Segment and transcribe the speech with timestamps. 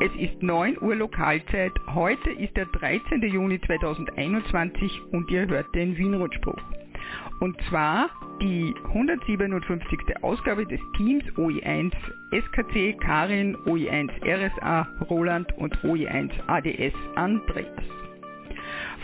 [0.00, 1.72] Es ist 9 Uhr Lokalzeit.
[1.92, 3.20] Heute ist der 13.
[3.20, 6.62] Juni 2021 und ihr hört den Wienrutspruch.
[7.40, 8.08] Und zwar
[8.40, 9.98] die 157.
[10.22, 11.92] Ausgabe des Teams OE1
[12.30, 17.82] SKC Karin, OE1 RSA Roland und OE1 ADS Andreas.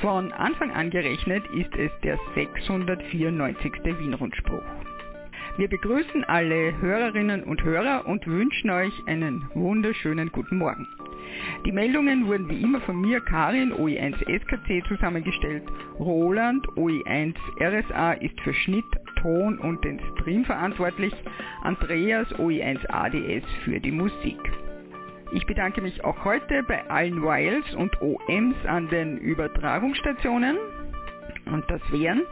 [0.01, 3.73] Von Anfang an gerechnet ist es der 694.
[3.99, 4.63] Wienrundspruch.
[5.57, 10.89] Wir begrüßen alle Hörerinnen und Hörer und wünschen euch einen wunderschönen guten Morgen.
[11.65, 15.63] Die Meldungen wurden wie immer von mir, Karin, OE1 SKC, zusammengestellt.
[16.01, 18.85] Roland, OE1 RSA, ist für Schnitt,
[19.23, 21.15] Ton und den Stream verantwortlich.
[21.63, 24.41] Andreas, OE1 ADS, für die Musik.
[25.31, 30.57] Ich bedanke mich auch heute bei allen Wiles und OMs an den Übertragungsstationen.
[31.47, 32.23] Und das wären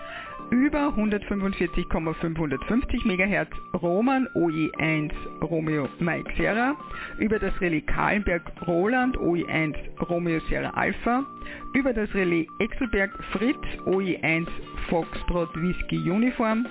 [0.53, 3.49] über 145,550 MHz
[3.83, 5.11] Roman OE1
[5.41, 6.77] Romeo Mike Sierra,
[7.19, 9.75] über das Relais Kahlenberg Roland OE1
[10.11, 11.25] Romeo Sierra Alpha,
[11.73, 14.47] über das Relais Exelberg Fritz OE1
[14.91, 16.67] Foxtrot Whisky Uniform,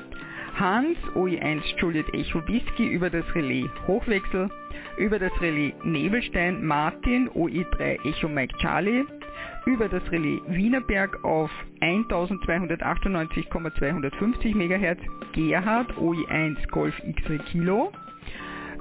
[0.59, 4.52] Hans OE1 Juliet Echo Whisky über das Relais Hochwechsel,
[4.97, 9.03] über das Relais Nebelstein Martin OE3 Echo Mike Charlie,
[9.66, 11.50] über das Relais Wienerberg auf
[11.81, 14.98] 1298,250 MHz
[15.34, 17.92] Gerhard OI1 Golf X-Ray Kilo,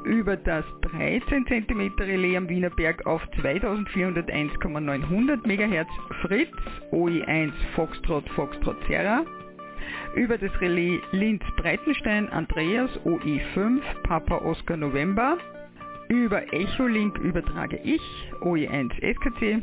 [0.04, 5.88] über das 13 cm Relais am Wienerberg auf 2401,900 MHz
[6.22, 6.54] Fritz
[6.92, 9.24] OI1 Foxtrot Foxtrot Serra,
[10.14, 15.36] über das Relais Linz Breitenstein Andreas OE5 Papa Oscar November,
[16.08, 18.02] über Echolink übertrage ich
[18.40, 19.62] OE1 SKC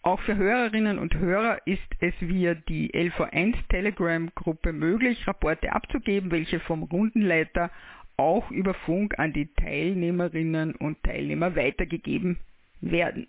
[0.01, 6.61] Auch für Hörerinnen und Hörer ist es via die LV1 Telegram-Gruppe möglich, Rapporte abzugeben, welche
[6.61, 7.69] vom Rundenleiter
[8.15, 12.37] auch über Funk an die Teilnehmerinnen und Teilnehmer weitergegeben
[12.79, 13.27] werden.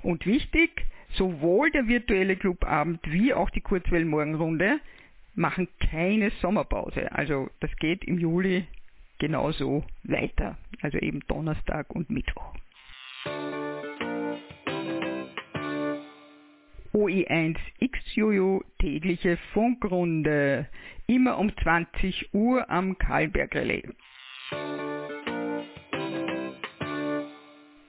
[0.02, 4.78] Und wichtig, sowohl der virtuelle Clubabend wie auch die Kurzwellenmorgenrunde
[5.34, 7.10] machen keine Sommerpause.
[7.12, 8.66] Also das geht im Juli
[9.18, 10.56] genauso weiter.
[10.82, 12.54] Also eben Donnerstag und Mittwoch.
[16.92, 20.68] OE1 XJojo tägliche Funkrunde.
[21.06, 23.82] Immer um 20 Uhr am Karlberg Relais.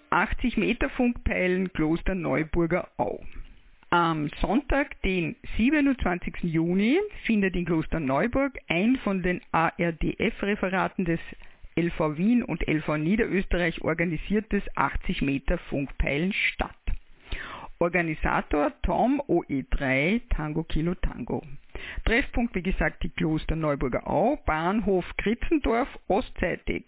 [0.10, 3.24] 80 Meter Funkpeilen Kloster Neuburger Au.
[3.92, 6.44] Am Sonntag, den 27.
[6.44, 11.20] Juni, findet in Klosterneuburg ein von den ARDF-Referaten des
[11.76, 16.76] LV Wien und LV Niederösterreich organisiertes 80 Meter Funkpeilen statt.
[17.80, 21.44] Organisator Tom OE3 Tango Kilo Tango.
[22.06, 26.86] Treffpunkt wie gesagt die Klosterneuburger Au, Bahnhof Kritzendorf ostseitig,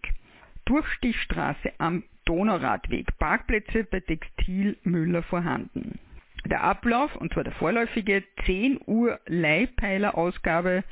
[0.66, 6.00] Durchstichstraße am Donauradweg, Parkplätze bei Textil Müller vorhanden.
[6.48, 10.86] Der Ablauf, und zwar der vorläufige 10 Uhr Leihpeilerausgabe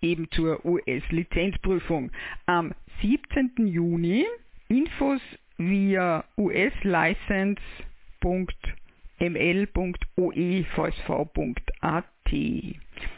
[0.00, 2.10] eben zur US-Lizenzprüfung
[2.46, 3.66] am 17.
[3.66, 4.24] Juni.
[4.68, 5.20] Infos
[5.58, 6.24] via
[9.20, 12.04] uslicense.ml.oevsv.at.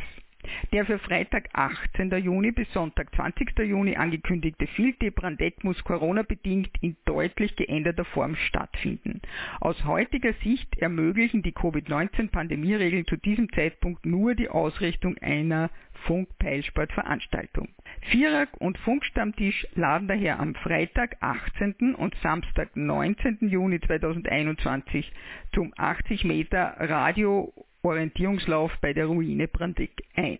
[0.71, 2.11] Der für Freitag 18.
[2.23, 3.59] Juni bis Sonntag 20.
[3.59, 9.21] Juni angekündigte Filte Brandeck muss Corona-bedingt in deutlich geänderter Form stattfinden.
[9.59, 15.69] Aus heutiger Sicht ermöglichen die Covid-19-Pandemieregeln zu diesem Zeitpunkt nur die Ausrichtung einer
[16.05, 17.69] Funk-Peilsport-Veranstaltung.
[18.11, 21.95] Vierer und Funkstammtisch laden daher am Freitag 18.
[21.95, 23.39] und Samstag 19.
[23.41, 25.11] Juni 2021
[25.53, 27.53] zum 80 Meter Radio
[27.85, 30.39] Orientierungslauf bei der Ruine Brandig ein.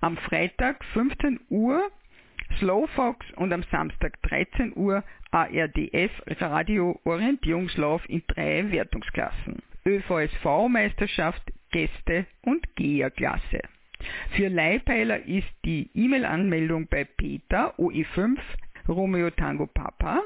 [0.00, 1.90] Am Freitag 15 Uhr
[2.58, 9.62] Slowfox und am Samstag 13 Uhr ARDF Radio Orientierungslauf in drei Wertungsklassen.
[9.86, 13.62] ÖVSV Meisterschaft, Gäste und Geherklasse.
[14.36, 18.36] Für Leihpeiler ist die E-Mail-Anmeldung bei Peter OE5
[18.88, 20.20] Romeo Tango Papa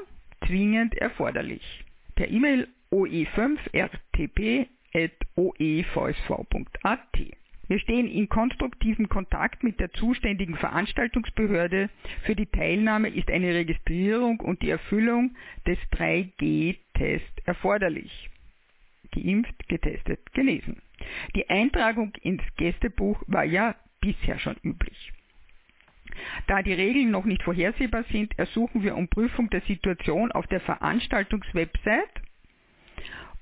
[0.45, 1.85] zwingend erforderlich.
[2.15, 4.67] Per E-Mail OE5 RTP
[5.35, 6.99] oevsv.at.
[7.67, 11.89] Wir stehen in konstruktivem Kontakt mit der zuständigen Veranstaltungsbehörde.
[12.23, 15.35] Für die Teilnahme ist eine Registrierung und die Erfüllung
[15.65, 18.29] des 3G-Tests erforderlich.
[19.11, 20.81] Geimpft, getestet, genesen.
[21.35, 25.11] Die Eintragung ins Gästebuch war ja bisher schon üblich.
[26.47, 30.61] Da die Regeln noch nicht vorhersehbar sind, ersuchen wir um Prüfung der Situation auf der
[30.61, 32.24] Veranstaltungswebsite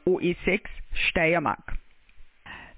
[0.05, 1.79] OE6 Steiermark.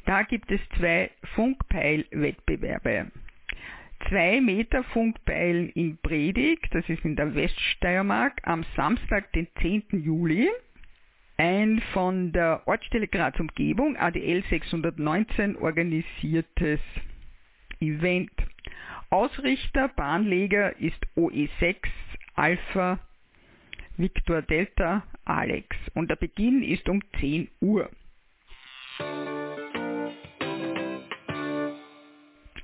[0.05, 3.13] Da gibt es zwei Funkpeil-Wettbewerbe.
[4.11, 9.85] Zwei Meter Funkpeilen in Bredig, das ist in der Weststeiermark, am Samstag, den 10.
[9.93, 10.51] Juli.
[11.39, 16.81] Ein von der Ortsstelle Graz Umgebung, ADL 619, organisiertes
[17.81, 18.33] Event.
[19.13, 21.77] Ausrichter, Bahnleger ist OE6
[22.35, 22.99] Alpha
[23.99, 27.91] Victor Delta Alex und der Beginn ist um 10 Uhr.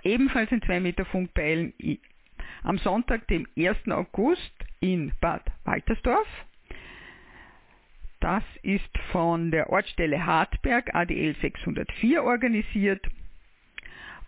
[0.02, 1.74] Ebenfalls in 2 Meter Funkpeilen
[2.62, 3.76] am Sonntag, dem 1.
[3.90, 6.28] August in Bad Waltersdorf.
[8.20, 13.06] Das ist von der Ortsstelle Hartberg ADL 604 organisiert.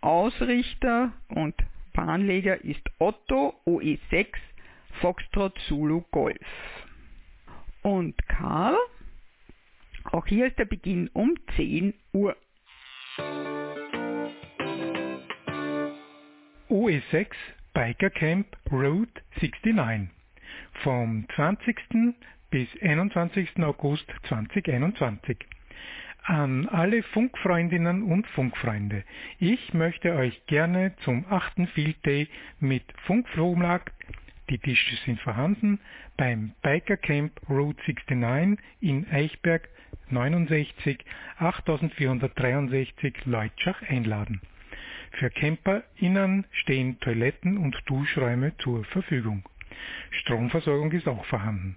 [0.02, 1.54] Ausrichter und
[1.92, 4.28] Bahnleger ist Otto OE6
[5.00, 6.36] Foxtrot Zulu Golf.
[7.82, 8.76] Und Karl,
[10.04, 12.36] auch hier ist der Beginn um 10 Uhr.
[16.68, 17.28] OE6
[17.72, 20.10] Biker Camp Route 69
[20.82, 22.14] vom 20.
[22.50, 23.58] bis 21.
[23.62, 25.38] August 2021
[26.24, 29.04] an alle Funkfreundinnen und Funkfreunde.
[29.38, 31.68] Ich möchte euch gerne zum 8.
[31.74, 33.92] Field Day mit Funkflohmarkt,
[34.48, 35.78] die Tische sind vorhanden,
[36.16, 39.68] beim Biker Camp Route 69 in Eichberg
[40.10, 40.98] 69
[41.38, 44.40] 8463 Leutschach einladen.
[45.12, 49.44] Für CamperInnen stehen Toiletten und Duschräume zur Verfügung.
[50.10, 51.76] Stromversorgung ist auch vorhanden.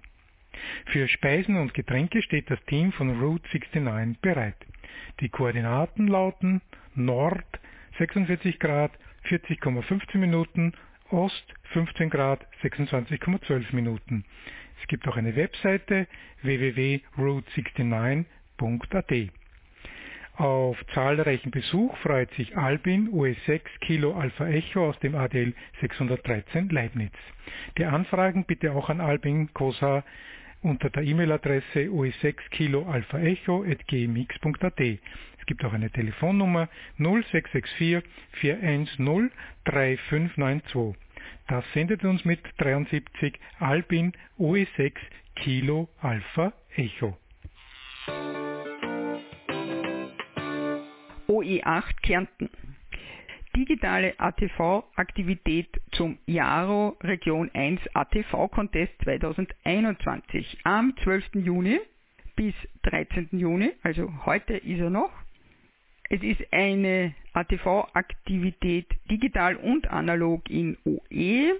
[0.86, 4.56] Für Speisen und Getränke steht das Team von Route 69 bereit.
[5.20, 6.60] Die Koordinaten lauten
[6.94, 7.44] Nord
[7.98, 8.92] 46 Grad
[9.28, 10.72] 40,15 Minuten,
[11.10, 14.24] Ost 15 Grad 26,12 Minuten.
[14.80, 16.06] Es gibt auch eine Webseite
[16.42, 19.30] www.route69.at.
[20.36, 27.12] Auf zahlreichen Besuch freut sich Albin US6 Kilo Alpha Echo aus dem ADL 613 Leibniz.
[27.78, 30.02] Die Anfragen bitte auch an Albin Kosa
[30.64, 34.80] unter der E-Mail-Adresse us6 Kilo Alpha Echo at gmx.at.
[34.80, 36.68] Es gibt auch eine Telefonnummer
[36.98, 38.02] 0664
[38.40, 39.30] 410
[39.64, 40.96] 3592.
[41.48, 44.94] Das sendet uns mit 73 Albin OE6
[45.36, 47.18] Kilo Alpha Echo.
[51.28, 52.50] OE8 Kärnten.
[53.56, 61.34] Digitale ATV-Aktivität zum Jaro Region 1 ATV Contest 2021 am 12.
[61.34, 61.78] Juni
[62.34, 63.28] bis 13.
[63.30, 65.12] Juni, also heute ist er noch.
[66.10, 71.52] Es ist eine ATV-Aktivität digital und analog in OE.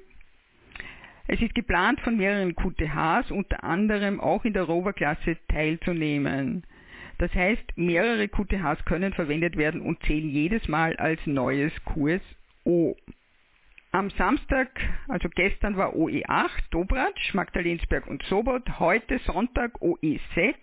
[1.28, 6.64] Es ist geplant, von mehreren QTHs unter anderem auch in der Rover-Klasse teilzunehmen.
[7.24, 12.98] Das heißt, mehrere QTHs können verwendet werden und zählen jedes Mal als neues QSO.
[13.92, 14.68] Am Samstag,
[15.08, 20.54] also gestern war OE8, Dobratsch, Magdalensberg und Sobot, heute Sonntag OE6,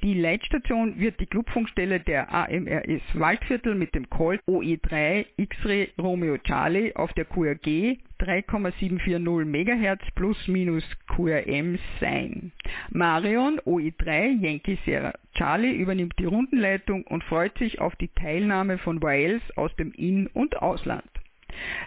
[0.03, 6.95] Die Leitstation wird die Clubfunkstelle der AMRS Waldviertel mit dem Call OE3 X-Ray Romeo Charlie
[6.95, 12.53] auf der QRG 3,740 MHz plus minus QRM sein.
[12.90, 19.03] Marion OE3 Yankee Sierra Charlie übernimmt die Rundenleitung und freut sich auf die Teilnahme von
[19.03, 21.05] Wales aus dem In- und Ausland.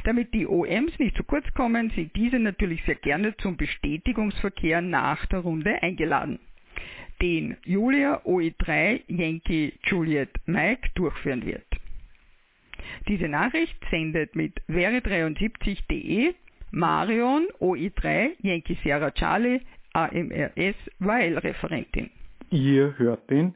[0.04, 5.26] Damit die OMs nicht zu kurz kommen, sind diese natürlich sehr gerne zum Bestätigungsverkehr nach
[5.28, 6.40] der Runde eingeladen
[7.24, 11.66] den Julia OE3 Yankee Juliet Mike durchführen wird.
[13.08, 16.34] Diese Nachricht sendet mit wäre73.de
[16.72, 19.62] Marion OE3 Yankee Sierra Charlie
[19.94, 22.10] AMRS Weil-Referentin.
[22.50, 23.54] Ihr hört den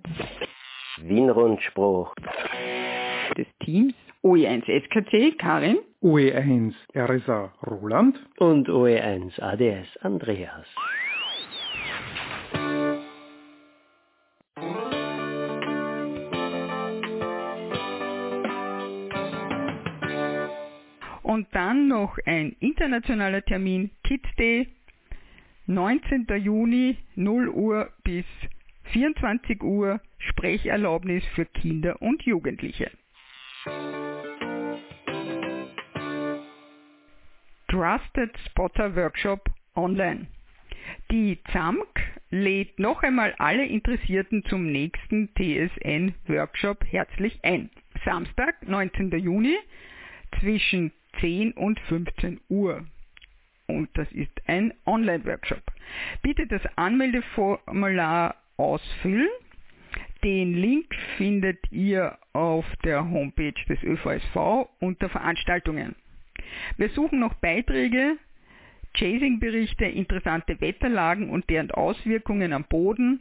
[1.02, 2.16] Wien-Rundspruch
[3.38, 10.66] des Teams OE1 SKC Karin OE1 RSA Roland und OE1 ADS Andreas.
[21.38, 24.68] Und dann noch ein internationaler Termin, Kids Day,
[25.68, 26.26] 19.
[26.40, 28.26] Juni, 0 Uhr bis
[28.86, 32.90] 24 Uhr, Sprecherlaubnis für Kinder und Jugendliche.
[37.68, 40.26] Trusted Spotter Workshop online.
[41.12, 42.00] Die ZAMK
[42.32, 47.70] lädt noch einmal alle Interessierten zum nächsten TSN Workshop herzlich ein.
[48.04, 49.12] Samstag, 19.
[49.20, 49.56] Juni
[50.40, 52.86] zwischen 10 und 15 Uhr.
[53.68, 55.62] Und das ist ein Online-Workshop.
[56.22, 59.30] Bitte das Anmeldeformular ausfüllen.
[60.24, 65.96] Den Link findet ihr auf der Homepage des ÖVSV unter Veranstaltungen.
[66.78, 68.18] Wir suchen noch Beiträge,
[68.96, 73.20] Chasing-Berichte, interessante Wetterlagen und deren Auswirkungen am Boden,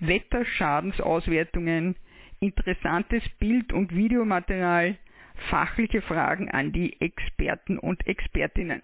[0.00, 1.96] Wetterschadensauswertungen,
[2.40, 4.96] interessantes Bild- und Videomaterial,
[5.50, 8.80] fachliche Fragen an die Experten und Expertinnen.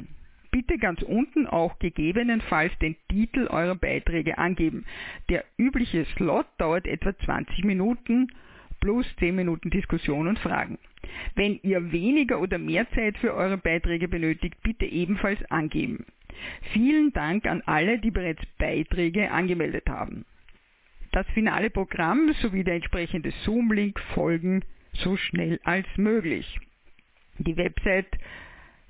[0.51, 4.87] Bitte ganz unten auch gegebenenfalls den Titel eurer Beiträge angeben.
[5.29, 8.29] Der übliche Slot dauert etwa 20 Minuten
[8.81, 10.79] plus 10 Minuten Diskussion und Fragen.
[11.35, 16.07] Wenn ihr weniger oder mehr Zeit für eure Beiträge benötigt, bitte ebenfalls angeben.
[16.73, 20.25] Vielen Dank an alle, die bereits Beiträge angemeldet haben.
[21.13, 24.63] Das finale Programm sowie der entsprechende Zoom-Link folgen
[24.99, 26.61] so schnell als möglich.
[27.39, 28.19] Die Website